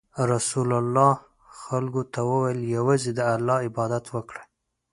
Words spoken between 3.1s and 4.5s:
د الله عبادت وکړئ.